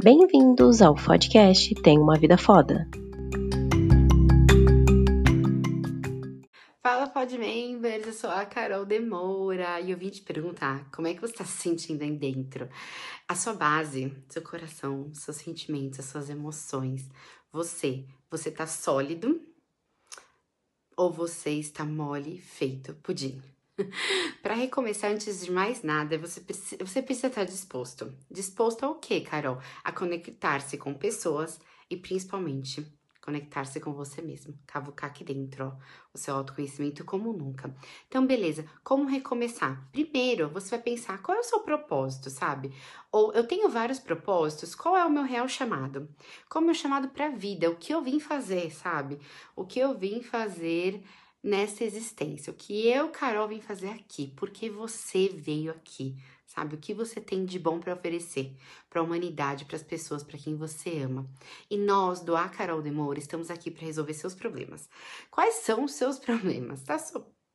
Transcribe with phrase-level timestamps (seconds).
[0.00, 2.88] Bem-vindos ao podcast Tem uma Vida Foda.
[6.80, 8.06] Fala, Podmembers!
[8.06, 11.44] Eu sou a Carol Demora e eu vim te perguntar como é que você está
[11.44, 12.68] se sentindo aí dentro?
[13.26, 17.10] A sua base, seu coração, seus sentimentos, as suas emoções.
[17.50, 19.40] Você, você tá sólido
[20.96, 23.42] ou você está mole, feito pudim?
[24.42, 28.12] Para recomeçar, antes de mais nada, você precisa, você precisa estar disposto.
[28.30, 29.58] Disposto ao quê, Carol?
[29.84, 31.60] A conectar-se com pessoas
[31.90, 32.86] e principalmente
[33.28, 35.72] conectar-se com você mesmo, cavucar aqui dentro, ó,
[36.14, 37.74] o seu autoconhecimento como nunca.
[38.06, 39.86] Então, beleza, como recomeçar?
[39.92, 42.72] Primeiro, você vai pensar qual é o seu propósito, sabe?
[43.12, 46.08] Ou eu tenho vários propósitos, qual é o meu real chamado?
[46.48, 47.70] Qual é o meu chamado para a vida?
[47.70, 49.20] O que eu vim fazer, sabe?
[49.54, 51.04] O que eu vim fazer
[51.48, 56.16] nessa existência, o que eu, Carol, vim fazer aqui, porque você veio aqui,
[56.46, 56.74] sabe?
[56.74, 58.54] O que você tem de bom para oferecer
[58.90, 61.28] para a humanidade, para as pessoas, para quem você ama.
[61.70, 64.88] E nós, do A Carol Demora, estamos aqui para resolver seus problemas.
[65.30, 66.82] Quais são os seus problemas?
[66.82, 66.98] Tá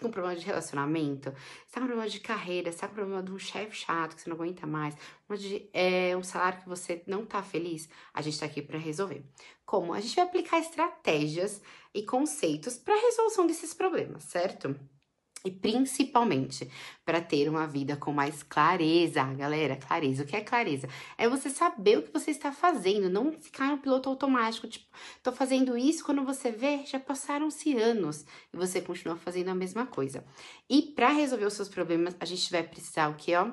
[0.00, 3.32] com problema de relacionamento, você tá com problema de carreira, você tá com problema de
[3.32, 4.96] um chefe chato que você não aguenta mais,
[5.38, 9.24] de, é, um salário que você não tá feliz, a gente tá aqui para resolver.
[9.64, 9.94] Como?
[9.94, 11.62] A gente vai aplicar estratégias
[11.94, 14.74] e conceitos para resolução desses problemas, certo?
[15.46, 16.70] E principalmente
[17.04, 20.22] para ter uma vida com mais clareza, galera, clareza.
[20.22, 20.88] O que é clareza?
[21.18, 24.86] É você saber o que você está fazendo, não ficar no piloto automático, tipo,
[25.22, 29.84] tô fazendo isso, quando você vê, já passaram-se anos e você continua fazendo a mesma
[29.84, 30.24] coisa.
[30.66, 33.52] E para resolver os seus problemas, a gente vai precisar o que, ó?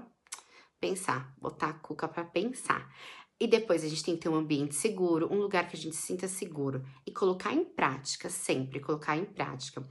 [0.79, 2.89] Pensar, botar a cuca para pensar.
[3.37, 5.95] E depois a gente tem que ter um ambiente seguro, um lugar que a gente
[5.95, 9.85] se sinta seguro e colocar em prática, sempre colocar em prática.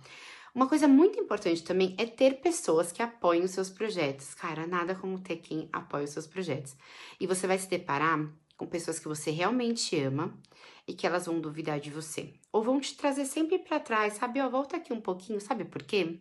[0.54, 4.34] Uma coisa muito importante também é ter pessoas que apoiem os seus projetos.
[4.34, 6.76] Cara, nada como ter quem apoia os seus projetos.
[7.20, 10.38] E você vai se deparar com pessoas que você realmente ama
[10.86, 12.34] e que elas vão duvidar de você.
[12.52, 14.40] Ou vão te trazer sempre para trás, sabe?
[14.40, 16.20] Ó, volta aqui um pouquinho, sabe por quê?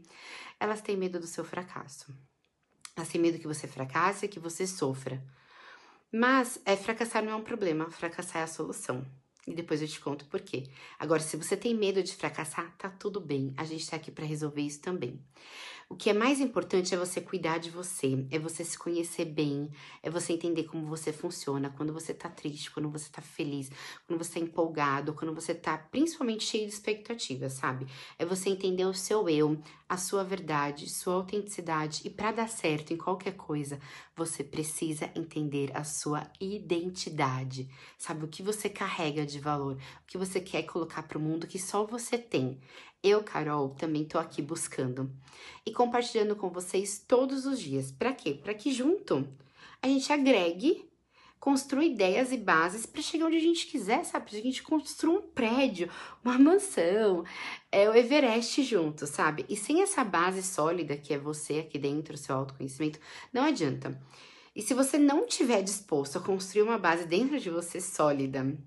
[0.59, 2.13] Elas têm medo do seu fracasso.
[2.95, 5.23] Elas têm medo que você fracasse que você sofra.
[6.11, 9.05] Mas é, fracassar não é um problema, fracassar é a solução.
[9.49, 10.69] E depois eu te conto por quê.
[10.99, 13.51] Agora, se você tem medo de fracassar, tá tudo bem.
[13.57, 15.19] A gente tá aqui para resolver isso também.
[15.91, 19.71] O que é mais importante é você cuidar de você, é você se conhecer bem,
[20.03, 23.71] é você entender como você funciona, quando você tá triste, quando você tá feliz,
[24.05, 27.87] quando você tá empolgado, quando você tá principalmente cheio de expectativas, sabe?
[28.19, 32.93] É você entender o seu eu, a sua verdade, sua autenticidade e para dar certo
[32.93, 33.79] em qualquer coisa,
[34.15, 37.67] você precisa entender a sua identidade,
[37.97, 38.25] sabe?
[38.25, 41.57] O que você carrega de valor, o que você quer colocar para o mundo que
[41.57, 42.59] só você tem.
[43.01, 45.09] Eu, Carol, também tô aqui buscando
[45.65, 47.91] e compartilhando com vocês todos os dias.
[47.91, 48.33] Para quê?
[48.33, 49.25] Para que junto
[49.81, 50.89] a gente agregue,
[51.39, 54.29] construa ideias e bases para chegar onde a gente quiser, sabe?
[54.29, 55.89] Pra gente construir um prédio,
[56.23, 57.23] uma mansão,
[57.71, 59.45] é o Everest junto, sabe?
[59.47, 62.99] E sem essa base sólida que é você aqui dentro, seu autoconhecimento,
[63.31, 63.97] não adianta.
[64.53, 68.57] E se você não tiver disposto a construir uma base dentro de você sólida,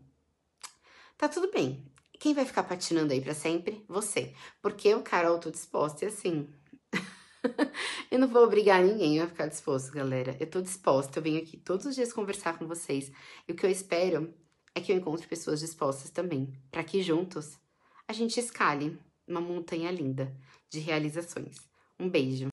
[1.19, 1.92] tá tudo bem.
[2.23, 3.85] Quem vai ficar patinando aí para sempre?
[3.89, 4.33] Você.
[4.63, 6.49] Porque eu, Carol, tô disposta e assim.
[8.13, 10.37] eu não vou obrigar ninguém a ficar disposto, galera.
[10.39, 13.11] Eu tô disposta, eu venho aqui todos os dias conversar com vocês.
[13.49, 14.33] E o que eu espero
[14.73, 17.59] é que eu encontre pessoas dispostas também, para que juntos
[18.07, 18.97] a gente escale
[19.27, 20.33] uma montanha linda
[20.71, 21.57] de realizações.
[21.99, 22.51] Um beijo.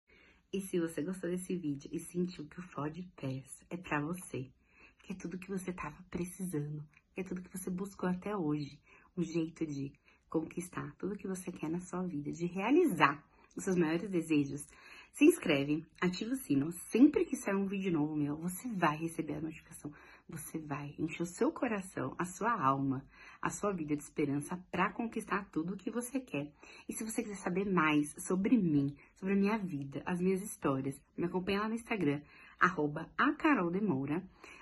[0.51, 4.49] E se você gostou desse vídeo e sentiu que o Ford Pass é para você,
[4.97, 8.79] que é tudo que você tava precisando, que é tudo que você buscou até hoje,
[9.17, 9.91] um jeito de
[10.29, 13.23] conquistar tudo que você quer na sua vida, de realizar
[13.55, 14.65] os seus maiores desejos,
[15.11, 16.71] se inscreve, ativa o sino.
[16.71, 19.91] Sempre que sair um vídeo novo meu, você vai receber a notificação.
[20.29, 23.03] Você vai encher o seu coração, a sua alma,
[23.41, 26.53] a sua vida de esperança para conquistar tudo o que você quer.
[26.87, 31.01] E se você quiser saber mais sobre mim, sobre a minha vida, as minhas histórias,
[31.17, 32.21] me acompanha lá no Instagram,
[32.59, 33.09] arroba.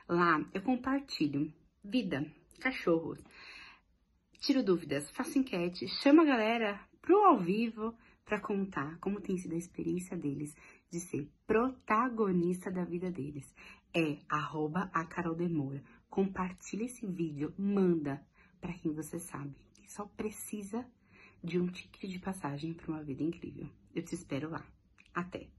[0.07, 1.53] Lá eu compartilho
[1.83, 2.25] vida,
[2.61, 3.19] cachorros,
[4.39, 7.93] tiro dúvidas, faço enquete, chamo a galera pro ao vivo
[8.23, 10.55] para contar como tem sido a experiência deles
[10.89, 13.53] de ser protagonista da vida deles.
[13.93, 15.83] É arroba a Carol Demora.
[16.09, 18.21] Compartilha esse vídeo, manda
[18.59, 19.55] para quem você sabe
[19.87, 20.85] que só precisa
[21.43, 23.69] de um ticket de passagem para uma vida incrível.
[23.95, 24.65] Eu te espero lá.
[25.13, 25.56] Até!